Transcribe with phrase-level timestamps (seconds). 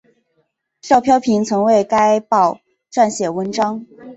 [0.81, 2.59] 邵飘萍曾为该报
[2.91, 3.85] 撰写文章。